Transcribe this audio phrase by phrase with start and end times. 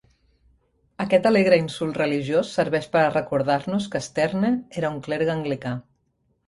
[1.05, 5.81] Aquest alegre insult religiós serveix per a recordar-nos que Sterne era un clergue anglicà.